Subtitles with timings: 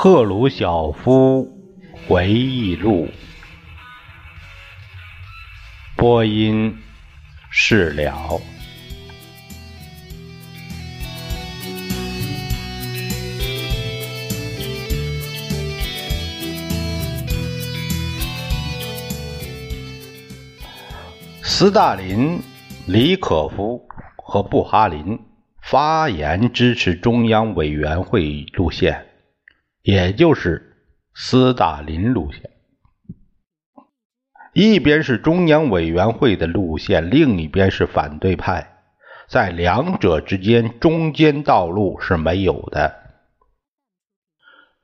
[0.00, 1.46] 赫鲁晓夫
[2.06, 3.08] 回忆录，
[5.98, 6.78] 播音
[7.50, 8.40] 事了。
[21.42, 22.40] 斯大林、
[22.86, 23.84] 李可夫
[24.16, 25.18] 和布哈林
[25.60, 29.04] 发言支持中央委员会路线。
[29.82, 30.76] 也就是
[31.14, 32.47] 斯大林路线，
[34.60, 38.72] 一边是中央委员会的路线，另一边是反对派，
[39.28, 42.92] 在两者之间，中间道路是没有的。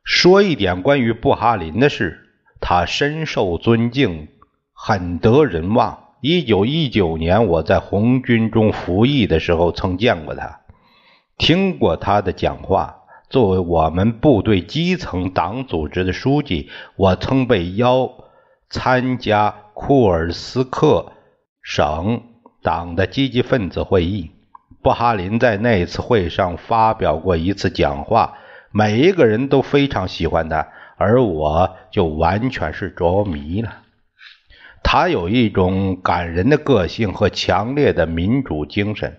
[0.05, 2.21] 说一点关于布哈林的事，
[2.61, 4.29] 他深受尊敬，
[4.73, 6.05] 很得人望。
[6.21, 10.61] 一九一九年，我在红军中服役的时候，曾见过他，
[11.37, 13.01] 听过他的讲话。
[13.29, 18.09] 作为我们部队基层党组织的书记，我曾被邀
[18.71, 21.13] 参加库尔斯克
[21.63, 22.23] 省
[22.63, 24.31] 党的积极分子会议。
[24.83, 28.39] 布哈林在那次会上发表过一次讲话，
[28.71, 33.79] 每一个人都非常喜欢他，而我就完全是着迷了。
[34.83, 39.19] 他有一种感人的个性和强烈的民主精神。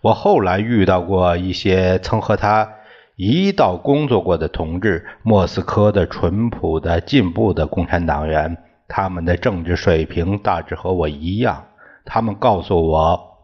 [0.00, 2.72] 我后来遇到过一些曾和他。
[3.16, 8.56] 一道工作过的同志，莫斯科的淳朴的进步的共产党员，
[8.88, 11.66] 他们的政治水平大致和我一样。
[12.04, 13.36] 他们告诉我，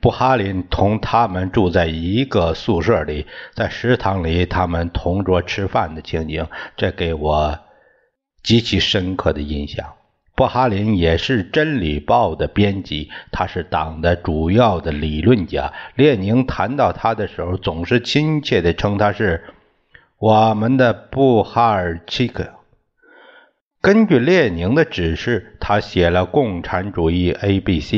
[0.00, 6.46] 布哈林同他们住在一个宿舍里，在食堂里他们同桌吃饭的情景，
[6.76, 7.58] 这给我
[8.42, 9.94] 极其深刻的印象。
[10.36, 15.72] 布哈林也是《真理报》的编辑，他是党的主要的理论家。
[15.94, 19.44] 列宁谈到他的时候，总是亲切地称他是
[20.18, 22.50] 我们的布哈尔契克。
[23.84, 27.92] 根据列宁的指示，他写了《共产主义 ABC》。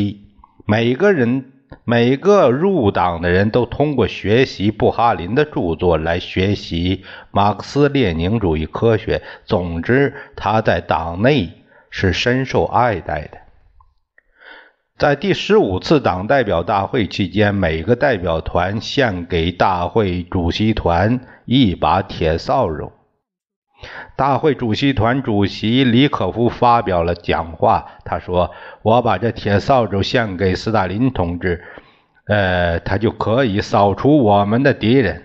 [0.66, 1.52] 每个人、
[1.84, 9.22] 每个入党的人都通过学习布哈林的著作来学习马克思列宁主义科学。
[9.44, 11.50] 总之，他在党内。
[11.88, 13.38] 是深受爱戴的。
[14.98, 22.92] 在第十五次党代表大会期间，每个代表团献给大会主席团一把铁扫帚。
[24.16, 28.50] 大会主席团主席李可夫发表了讲话，他说
[28.82, 31.62] ：“我把这铁扫帚献给斯大林同志，
[32.26, 35.22] 呃，他就可以扫除我们的敌人。”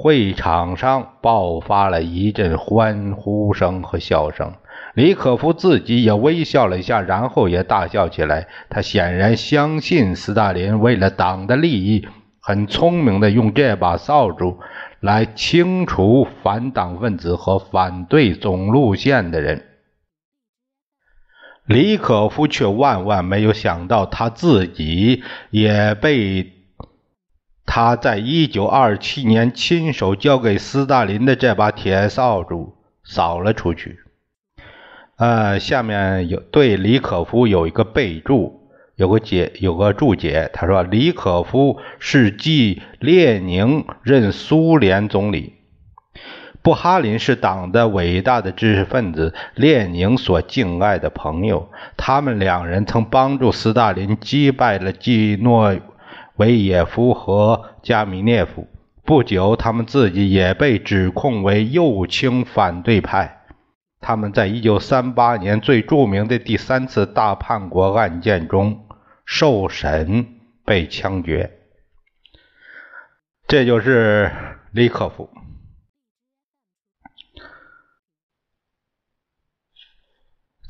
[0.00, 4.52] 会场上爆发了一阵欢呼声和笑声。
[4.94, 8.46] 李可夫自己也微笑了一下，然后也大笑起来。
[8.68, 12.06] 他显然相信斯大林为了党的利益，
[12.40, 14.58] 很聪明的用这把扫帚
[15.00, 19.64] 来清除反党分子和反对总路线的人。
[21.64, 26.52] 李可夫却万万没有想到，他自己也被
[27.66, 33.98] 他在一九二七年亲手交给斯大林的这把铁扫帚扫了出去。
[35.16, 38.57] 呃，下面有对李可夫有一个备注，
[38.98, 40.50] 有个解，有个注解。
[40.52, 45.54] 他说，李可夫是继列宁任苏联总理，
[46.62, 51.68] 布哈林是党的伟大的知识分子，列宁所敬爱的朋友。
[51.96, 55.76] 他们两人曾帮助斯大林击败了季诺
[56.34, 58.66] 维耶夫和加米涅夫。
[59.04, 63.42] 不久，他们自己也被指控为右倾反对派。
[64.00, 68.86] 他们在一九三八年最著名的第三次大叛国案件中
[69.30, 71.58] 受审被枪决。
[73.46, 74.32] 这就是
[74.72, 75.28] 李可夫。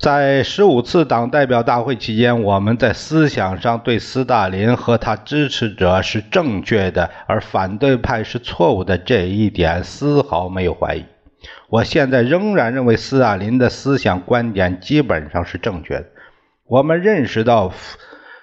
[0.01, 11.05] 在十五次党代表大会期间，我们在思想上对斯大林和他支持者是正确的，而反对派是错误的这一点丝毫没有怀疑。
[11.69, 16.07] 我现在仍然认为斯大林的思想观点基本上是正确的。
[16.65, 17.73] 我们认识到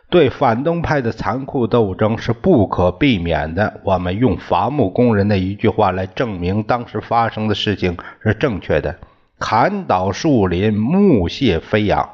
[0.10, 3.82] 对反动派的残酷斗争是不可避免的。
[3.84, 8.98] 我们用伐木工人的一句话来证明当时发生的事情是正确的：
[9.40, 12.10] 砍倒树林，木屑飞扬。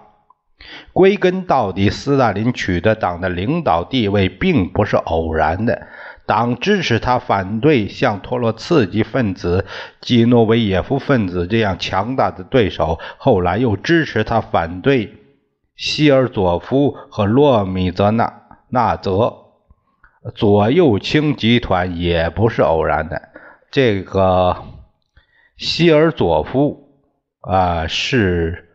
[0.94, 5.88] 归根到底，斯大林取得党的领导地位并不是偶然的。
[6.28, 9.66] 党支持他反对像托洛茨基分子、
[10.00, 15.14] 基诺维耶夫分子这样强大的对手，后来又支持他反对
[15.82, 19.36] 希尔佐夫和洛米泽纳纳泽
[20.36, 23.30] 左右倾集团，也不是偶然的。
[23.72, 24.58] 这个
[25.58, 27.00] 希尔佐夫
[27.40, 28.70] 啊，是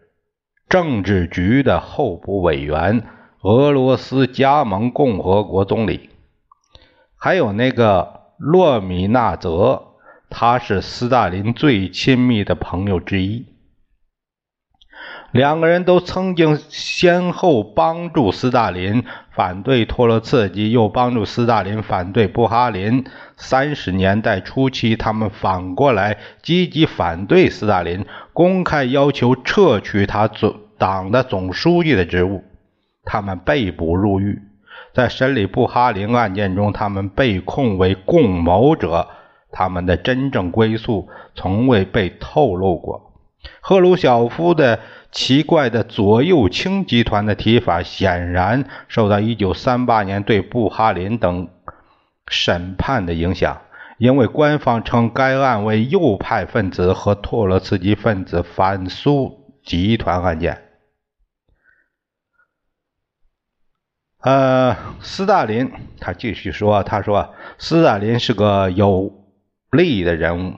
[0.68, 3.04] 政治局的候补委员，
[3.42, 6.10] 俄罗斯加盟共和国总理。
[7.14, 9.94] 还有那个洛米纳泽，
[10.28, 13.46] 他是斯大林最亲密的朋友之一。
[15.32, 23.04] 两个人都曾经先后帮助斯大林反对托洛茨基，又帮助斯大林反对布哈林。
[23.36, 32.44] 三十年代初期，他们反过来积极反对斯大林，公开要求撤去他总党的总书记的职务。
[33.04, 34.40] 他们被捕入狱。
[34.94, 39.08] 在审理布哈林案件中，他们被控为共谋者，
[39.52, 43.12] 他们的真正归宿从未被透露过。
[43.60, 44.80] 赫鲁晓夫的
[45.12, 51.48] 奇怪的左右倾集团的提法，显然受到1938年对布哈林等
[52.28, 53.62] 审判的影响，
[53.98, 60.62] 因为官方称该案为右派分子和托洛茨基分子反苏集团案件。
[64.20, 65.70] 呃，斯大林
[66.00, 69.24] 他继续说：“他说，斯大林是个有
[69.70, 70.54] 力的人物。”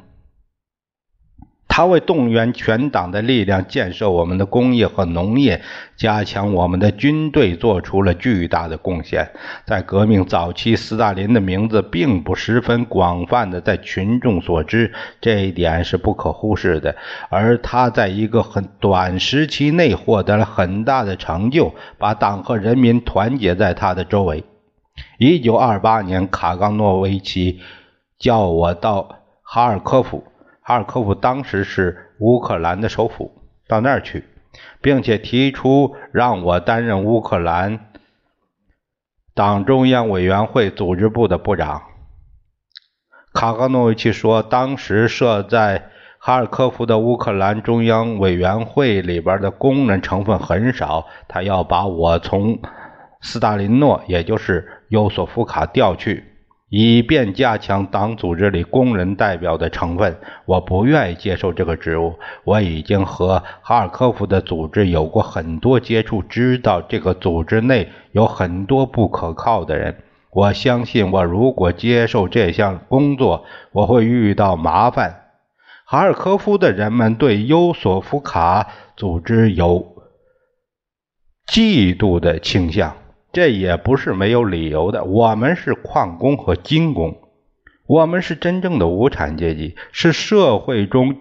[1.79, 5.63] 他为动员全党的力量建设我们的工业和农业，
[5.97, 9.31] 加强我们的军队，做出了巨大的贡献。
[9.65, 16.97] 在革命早期，斯大林的名字并不十分广泛的在群众所知，这一点是不可忽视的。
[17.31, 24.43] 而他在一个很短时期内获得了很大的成就，把党和人民团结在他的周围。
[25.21, 27.61] 一九二八年，卡冈诺维奇
[28.19, 30.25] 叫我到哈尔科夫。
[30.69, 33.33] 哈尔科夫当时是乌克兰的首府，
[33.67, 34.25] 到那儿去，
[34.83, 37.87] 并且提出让我担任乌克兰
[39.35, 41.85] 党中央委员会组织部的部长。
[43.33, 45.89] 卡冈诺维奇说，当时设在
[46.19, 52.59] 哈尔科夫的乌克兰中央委员会里边的工人成分很少，他要把我从
[53.23, 56.27] 斯大林诺，也就是尤索夫卡调去。
[56.71, 62.19] 以便加强党组织里工人代表的成分，我不愿意接受这个职务。
[62.45, 70.03] 我已经和哈尔科夫的组织有过很多接触，知道这个组织内有很多不可靠的人。
[70.31, 75.23] 我相信，我如果接受这项工作，我会遇到麻烦。
[75.87, 79.97] 哈尔科夫的人们对尤索夫卡组织有
[81.51, 82.95] 嫉妒的倾向。
[83.33, 85.05] 这也不是没有理由的。
[85.05, 87.19] 我们是矿工和精工，
[87.87, 91.21] 我们是真正的无产阶级，是社会中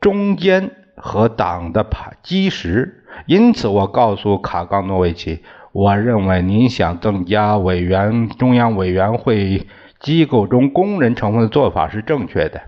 [0.00, 1.86] 中间和党的
[2.22, 3.04] 基石。
[3.26, 5.42] 因此，我告诉卡冈诺维奇，
[5.72, 9.66] 我认为您想增加委员中央委员会
[10.00, 12.60] 机构中工人成分的做法是正确的，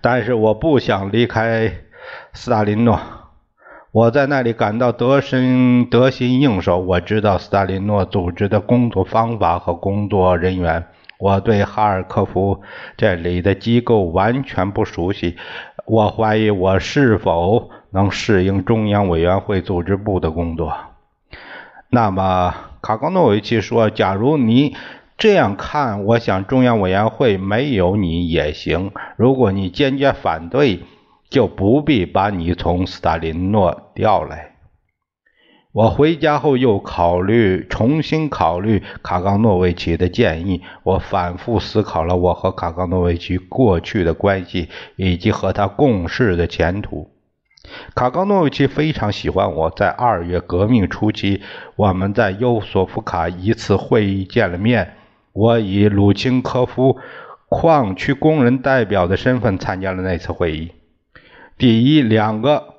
[0.00, 1.72] 但是我不想离开
[2.32, 2.98] 斯大林诺。
[3.92, 6.78] 我在那里感到得心得心应手。
[6.78, 10.86] 我知道斯大林诺组织的工作方法和工作人员。
[11.18, 12.62] 我对哈尔科夫
[12.96, 15.36] 这里的机构完全不熟悉。
[15.86, 20.72] 我怀疑我是否能适应中央委员会组织部的工作。
[21.88, 24.76] 那么，卡冈诺维奇说：“假如你
[25.18, 28.92] 这样看，我想中央委员会没有你也行。
[29.16, 30.84] 如果你坚决反对。”
[31.30, 34.56] 就不必把你从斯大林诺调来。
[35.72, 40.62] 我回家后又考虑，重新考虑卡冈诺维奇的建议。
[40.82, 47.12] 我反复思考了我和卡冈诺维奇过去的关系，以及和他共事的前途。
[47.94, 49.70] 卡冈诺维奇非常喜欢我。
[49.70, 51.40] 在二月革命初期，
[51.76, 54.94] 我们在尤索夫卡一次会议见了面。
[55.32, 56.98] 我以鲁钦科夫
[57.48, 60.72] 矿区工人代表的身份参加了那次会议。
[61.60, 62.76] 第一两个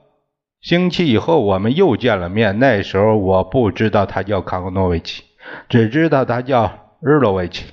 [0.60, 2.58] 星期以后，我们又见了面。
[2.58, 5.22] 那时候我不知道他叫卡格诺维奇，
[5.70, 7.66] 只知道他叫日洛维奇。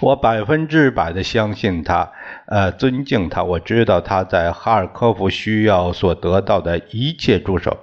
[0.00, 2.10] 我百分之百的相信他，
[2.46, 3.44] 呃，尊敬他。
[3.44, 7.76] 我知道他在哈尔科夫需要所得到的一切助手。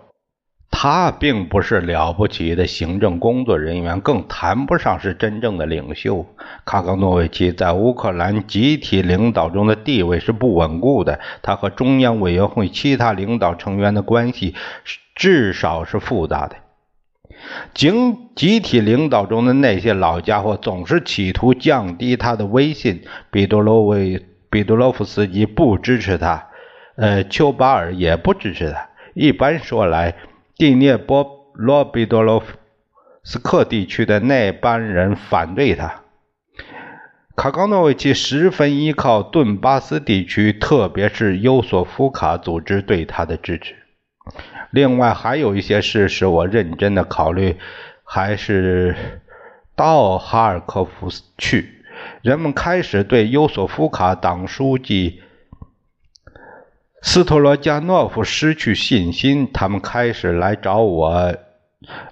[0.74, 6.26] 他并不是了不起的行政工作人员，更谈不上是真正的领袖。
[6.66, 14.56] 卡冈诺维奇在乌克兰集体领导中的地位是不稳固的，他和中央委员会其他领导成员的关系
[15.14, 16.56] 至少是复杂的。
[17.76, 23.04] 经集体领导中的那些老家伙总是企图降低他的威信。
[23.30, 26.48] 彼得罗维彼得罗夫斯基不支持他，
[26.96, 28.90] 呃，丘巴尔也不支持他。
[29.14, 30.16] 一般说来。
[30.62, 32.56] 第聂波罗比多罗夫
[33.24, 36.04] 斯克地区的那班人反对他。
[37.36, 43.74] 卡冈诺维奇十分依靠顿巴斯地区，特别是尤索夫卡组织对他的支持。
[44.70, 47.58] 另外，还有一些事使我认真的考虑，
[48.04, 48.96] 还是
[49.76, 51.08] 到哈尔科夫
[51.40, 51.84] 去。
[52.22, 55.24] 人们开始对尤索夫卡党书记。
[57.02, 61.36] 斯托罗加诺夫失去信心，他们开始来找我，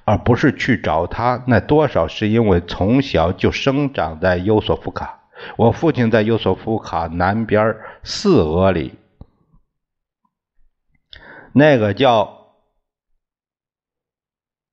[0.04, 1.44] 而不是去找他。
[1.48, 5.20] 那多少是因为从小就生长在尤索夫卡。
[5.58, 8.96] 我父亲在尤索夫卡南边四俄里，
[11.54, 12.56] 那个叫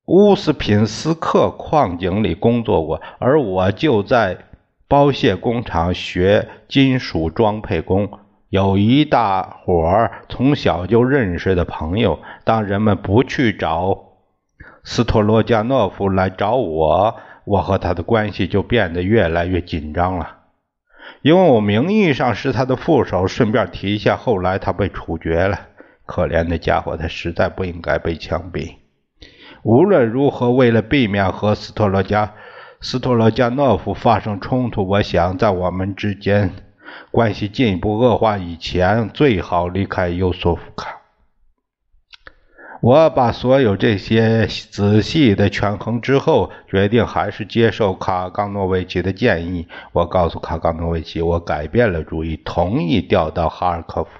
[0.07, 4.39] 乌斯品斯克矿井里工作过，而我就在
[4.89, 8.19] 包械工厂学金属装配工。
[8.57, 12.21] 有一大伙儿从小就认识的朋友。
[12.43, 14.15] 当人们不去找
[14.83, 20.39] 斯托罗加诺夫来找我，我和他的关系就变得越来越紧张了。
[21.21, 25.61] 因为我名义上是他的副手，顺便提一下，后来他被处决了。
[26.07, 28.77] 可怜的家伙，他实在不应该被枪毙。
[29.65, 32.33] 无论如何，为了避免和斯托罗加
[32.81, 36.53] 斯托罗加诺夫发生冲突，我想在我们之间。
[37.11, 41.01] 关系进一步恶化以前，最好离开尤索夫卡。
[42.83, 49.67] 我把所有这些仔细的权衡之后，决定还是接受卡冈诺维奇的建议。
[49.93, 54.11] 我告诉卡冈诺维奇，我改变了主意，同意调到哈尔科夫，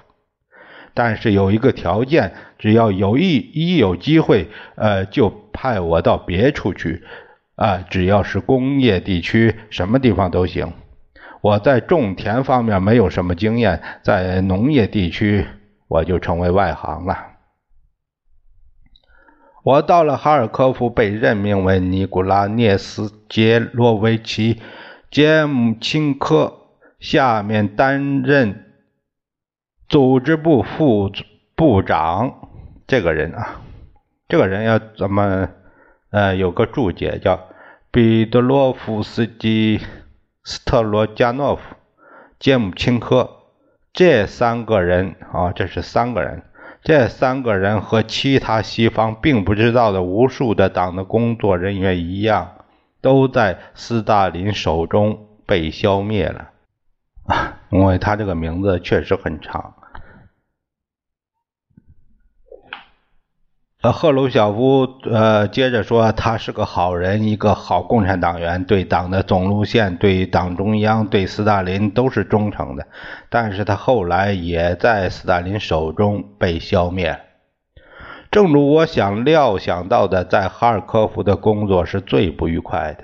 [0.95, 7.03] 但是有一个条件：只要有一一有机会，呃，就派我到别处去，
[7.55, 10.73] 啊，只要是工业地区，什么地方都行。
[11.41, 15.45] 我在种田方面没有什么经验，在农业地区
[15.87, 17.17] 我就成为外行了。
[19.63, 24.61] 我到了哈尔科夫，被任命为尼古拉涅斯杰洛维奇
[25.11, 26.53] 杰姆钦科
[26.99, 28.73] 下面担任
[29.89, 31.11] 组织部副
[31.55, 32.33] 部长。
[32.87, 33.61] 这个人啊，
[34.29, 35.49] 这个人要怎么？
[36.09, 37.37] 呃，有个注解叫
[37.91, 39.81] 彼得罗夫斯基。
[40.49, 41.61] 斯特罗加诺夫、
[42.39, 43.29] 杰姆钦科
[43.91, 46.41] 这三个人啊，这是三个人。
[46.83, 52.49] 这三个人和其他西方并不知道的无数的党的工作人员一样，
[53.01, 56.51] 都在斯大林手中被消灭了。
[57.25, 59.73] 啊，因为他这个名字确实很长。
[63.91, 72.87] 赫鲁晓夫呃接着说，他是个好人，一个好共产党员，对党的总路线、对党中央、对斯大林都是忠诚的。
[73.29, 77.19] 但是他后来也在斯大林手中被消灭。
[78.29, 83.03] 正如我想料想到的，在哈尔科夫的工作是最不愉快的。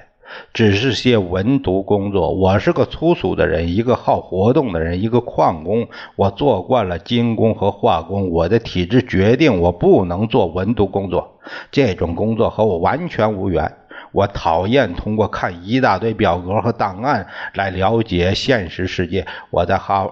[0.54, 2.34] 只是些文牍工作。
[2.34, 5.88] 我是个粗俗的人，一个好活动的人，一个矿工。
[6.16, 11.40] 我做惯了金工和化工，我的体质决定我不能做文牍工作。
[11.72, 13.72] 这种工作和我完全无缘。
[14.12, 17.26] 我讨厌通过看一大堆表格和档案
[17.56, 19.26] 来了解现实世界。
[19.50, 20.08] 我在哈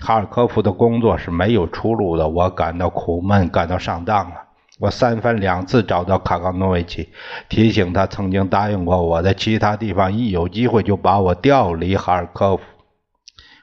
[0.00, 2.28] 哈尔科夫的工作是没有出路的。
[2.28, 4.47] 我感到苦闷，感到上当了。
[4.78, 7.08] 我三番两次找到卡冈诺维奇，
[7.48, 12.62] 提醒他曾经答应过我，在其他地方一有机会就把我调离哈尔科夫。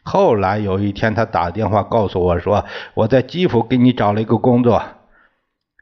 [0.03, 4.83] 后来有一天，他打电话告诉我说：“我在基辅给你找了一个工作，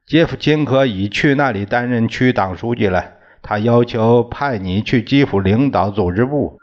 [0.06, 3.04] 杰夫金科已去那里担任区党书记了。
[3.42, 6.60] 他要求派你去基辅领导组织部。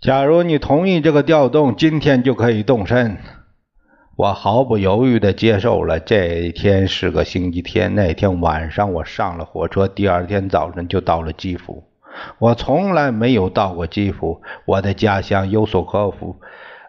[0.00, 3.18] 假如你同意这个调动，今天就可以动身。”
[4.22, 5.98] 我毫不犹豫地接受了。
[5.98, 7.96] 这天是个星期天。
[7.96, 11.82] 那天晚上我上了火车，第二天早晨就到了基辅。
[12.38, 14.40] 我从来没有到过基辅。
[14.64, 16.36] 我的家乡尤索科夫，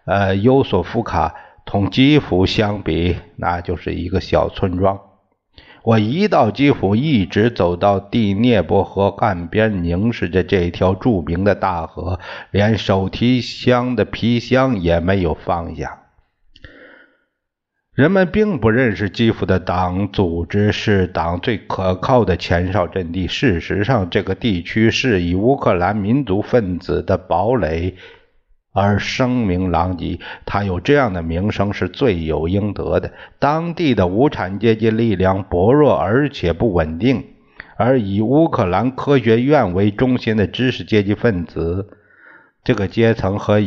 [0.04, 1.34] 呃，尤索夫卡
[1.66, 5.00] 同基辅相比，那就是一个小村庄。
[5.82, 12.20] 我一到基辅，一直走到第聂伯河岸边，凝视着这条著名的大河，
[12.52, 16.02] 连手提箱的皮箱也没有放下。
[17.94, 23.28] 人们并不认识基辅的党组织是党最可靠的前哨阵地。
[23.28, 27.94] 事实上，这个地区是以乌克兰民族分子的堡垒
[28.72, 30.18] 而声名狼藉。
[30.44, 33.12] 他有这样的名声是罪有应得的。
[33.38, 37.24] 当地的无产阶级力量薄弱而且不稳定，
[37.76, 41.96] 而以乌克兰科学院为中心的知识阶级分子
[42.64, 43.62] 这个阶层和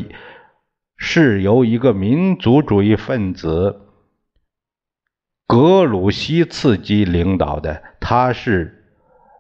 [0.97, 3.83] 是由一个民族主义分子。
[5.47, 8.83] 格鲁希茨基领导的，他是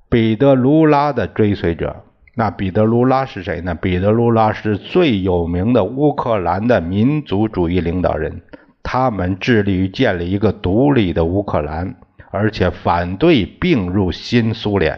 [0.09, 2.03] 彼得卢拉的追随者。
[2.33, 3.75] 那彼得卢拉是谁呢？
[3.75, 8.41] 彼得卢拉是最有名的乌克兰的民族主义领导人。
[8.83, 11.95] 他们致力于建立一个独立的乌克兰，
[12.31, 14.97] 而且反对并入新苏联。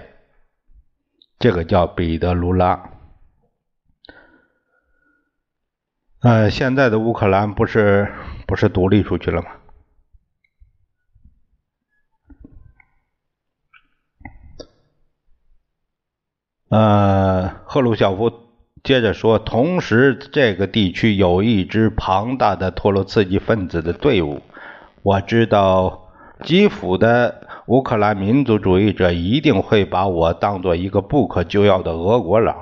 [1.40, 2.92] 这个叫彼得卢拉。
[6.22, 8.12] 呃，现在的乌克兰不是
[8.46, 9.48] 不是独立出去了吗？
[16.70, 18.32] 呃，赫鲁晓夫
[18.84, 24.42] 接着说，同时这个地区有一支庞大的托洛茨基分子的队伍。
[25.02, 26.12] 我知道
[26.44, 32.54] 基辅的乌克兰民族主义者一定会把我当做一个不可救药的俄国佬。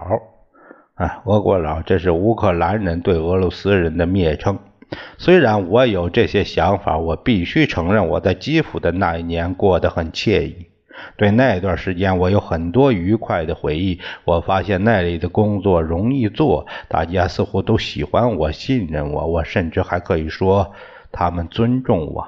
[0.94, 4.58] 啊，俄国佬，这是乌克兰人对俄罗斯人的蔑称。
[5.18, 10.67] 虽然我有这些想法，我必须承认我在基辅的那一年过得很惬意。
[11.16, 14.00] 对那段时间，我有很多愉快的回忆。
[14.24, 20.74] 我发现那里的工作容易做，大家似乎都喜欢我、信任我，我甚至还可以说
[21.12, 22.28] 他们尊重我。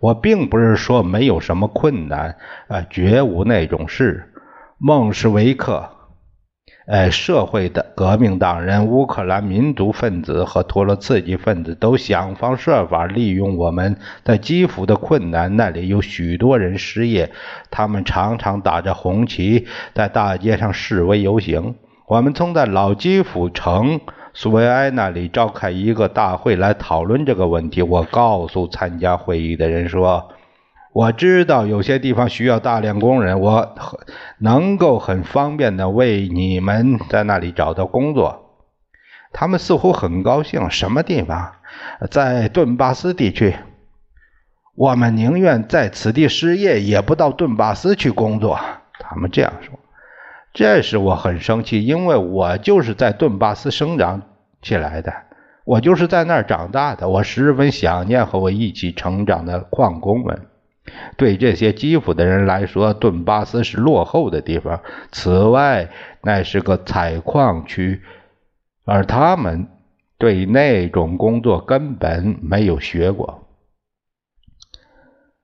[0.00, 2.36] 我并不是说没有什么困难，
[2.68, 4.32] 呃，绝无那种事。
[4.78, 5.90] 孟什维克。
[6.90, 15.54] 呃，社会的革命党人、乌克兰民族分子和托洛茨基分子都想方设法利用我们在基辅的困难。
[15.54, 17.30] 那里有许多人失业，
[17.70, 21.76] 他们常常打着红旗在大街上示威游行。
[22.08, 24.00] 我们曾在老基辅城
[24.34, 27.82] 苏维埃那里召开一个大会来讨论这个问题。
[27.82, 30.28] 我告诉参加会议的人说。
[30.92, 33.76] 我知道有些地方需要大量工人，我
[34.38, 38.46] 能够很方便的为你们在那里找到工作。
[39.32, 40.68] 他们似乎很高兴。
[40.70, 41.52] 什么地方？
[42.10, 43.54] 在顿巴斯地区。
[44.74, 48.58] 我们宁愿在此地失业，也不到顿巴斯去工作。
[48.98, 49.78] 他们这样说。
[50.52, 54.22] 这使我很生气，因为我就是在顿巴斯生长
[54.60, 55.12] 起来的，
[55.64, 57.08] 我就是在那儿长大的。
[57.08, 60.46] 我十分想念和我一起成长的矿工们。
[61.16, 64.80] 对这些基辅的人来说，顿巴斯是落后的地方。
[65.12, 65.88] 此外，
[66.22, 68.02] 那是个采矿区，
[68.84, 69.68] 而他们
[70.18, 73.46] 对那种工作根本没有学过。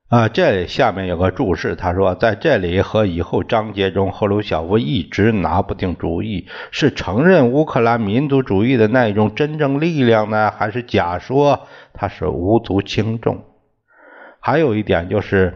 [0.08, 13.42] 啊，这里下面有个注释，他说，在这里和以后章节中，赫鲁晓夫一直拿不定主意：是承认乌克兰民族主义的那种真正力量呢，还是假说他是无足轻重？
[14.46, 15.54] 还有一点就是，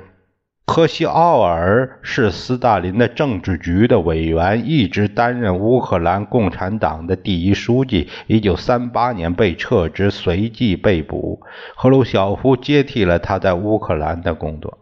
[0.67, 8.09] 科西奥尔是斯大林的政治局的委员，一直担任乌克兰共产党的第一书记。
[8.27, 11.41] 一九三八年被撤职，随即被捕。
[11.77, 14.77] 赫鲁晓夫接替了他在乌克兰的工作。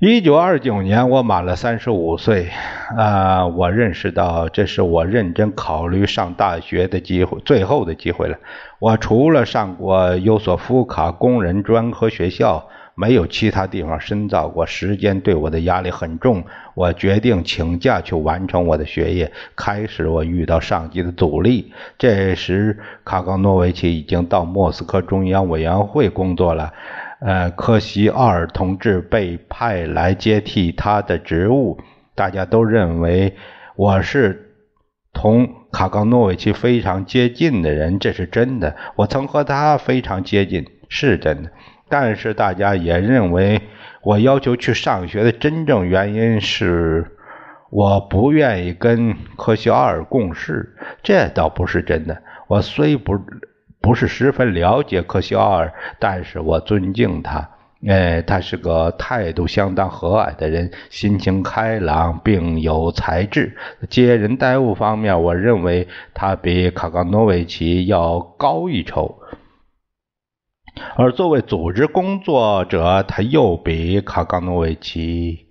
[0.00, 2.50] 一九二九年，我满了三十五岁，
[2.96, 8.38] 啊，我认识到这是我认真考虑上大学的机会，最后的机会了。
[8.78, 14.64] 我除了上过尤索夫卡工人专科学校，没有其他地方深造过。
[14.64, 16.44] 时间对我的压力很重，
[16.76, 19.32] 我决定请假去完成我的学业。
[19.56, 21.72] 开始，我遇到上级的阻力。
[21.98, 26.72] 这时，卡冈诺维奇已经到莫斯科中央委员会工作了。
[27.20, 31.80] 呃，科西奥尔同志被派来接替他的职务。
[32.14, 33.34] 大家都认为
[33.74, 34.54] 我是
[35.12, 38.76] 同卡冈诺维奇非常接近的人，这是真的。
[38.94, 41.50] 我曾和他非常接近，是真的。
[41.88, 43.62] 但是大家也认为
[44.02, 47.16] 我要求去上学的真正原因是
[47.70, 52.22] 我不愿意跟科西奥尔共事，这倒不是真的。
[52.46, 53.18] 我虽不。
[53.80, 57.50] 不是十分了解科西奥尔，但是我尊敬他。
[57.86, 63.56] 哎，他是个态度相当和蔼的人，心情开朗，并有才智。
[63.88, 69.20] 接人待物方面，我认为他比卡冈诺维奇要高一筹。
[70.96, 75.47] 而作为组织工作者，他又比卡冈诺维奇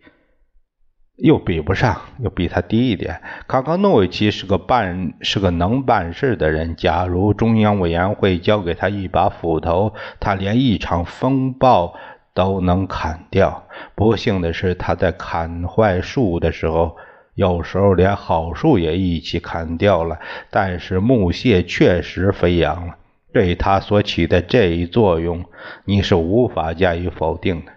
[1.18, 3.20] 又比不上，又比他低一点。
[3.48, 6.76] 卡冈诺维奇是个办是个能办事的人。
[6.76, 11.96] 假如中央委员会交给他一把斧头，他连一场风暴
[12.36, 13.68] 都能砍掉。
[13.96, 16.96] 不幸的是，他在砍坏树的时候，
[17.34, 20.20] 有时候连好树也一起砍掉了。
[20.52, 22.94] 但是木屑确实飞扬了，
[23.34, 25.44] 对他所起的这一作用，
[25.86, 27.72] 你是无法加以否定的。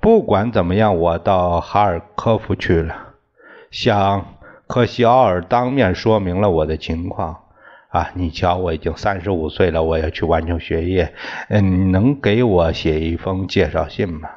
[0.00, 2.96] 不管怎么样，我到哈尔科夫去了，
[3.70, 4.34] 向
[4.66, 7.42] 科西奥尔当面说明了我的情况。
[7.90, 11.12] 啊，你瞧，我已经三十五岁了，我要去完成学业。
[11.48, 14.30] 嗯，能给我写一封介绍信吗？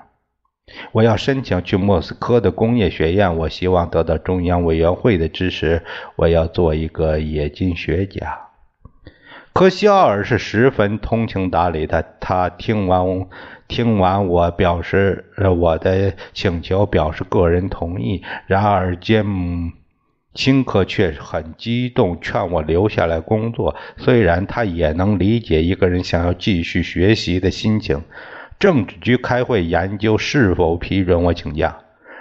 [0.91, 5.83] 我要申请去莫斯科的工业学院，我希望得到中央委员会的支持。
[6.15, 8.47] 我要做一个冶金学家。
[9.53, 13.27] 科西奥尔是十分通情达理的，他听完。
[13.73, 15.25] 听完我表示
[15.57, 18.21] 我的请求，表示个人同意。
[18.45, 19.71] 然而杰姆
[20.35, 23.75] 辛克却很激动，劝我留下来工作。
[23.97, 28.03] 虽然他也能理解一个人想要继续学习的心情。
[28.59, 31.77] 政治局开会研究是否批准我请假。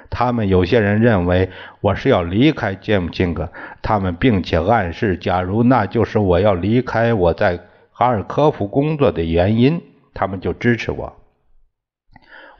[0.08, 1.50] 他们有些人认为
[1.82, 7.60] 我是要离开杰姆辛克，他们并且暗示，假如那就是我要离开我在
[7.90, 9.82] 哈尔科夫工作的原因，
[10.14, 11.18] 他们就支持我。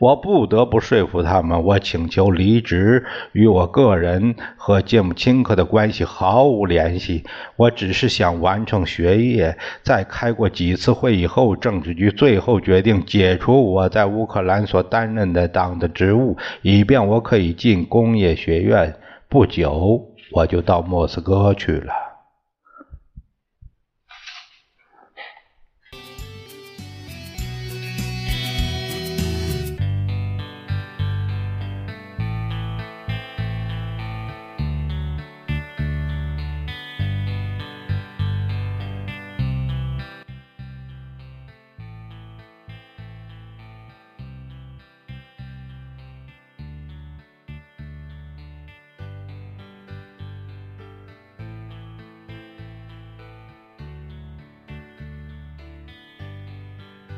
[0.03, 7.23] 我不得不说服他们，我请求离职与我个人和杰姆钦克的关系毫无联系。
[7.55, 9.57] 我只是想完成学业。
[9.85, 18.93] 在开过几次会以后，政治局最后决定解除我在乌克兰所担任的党的职务，以便我可以进工业学院。
[19.29, 22.02] 不久，我就到莫斯科去了。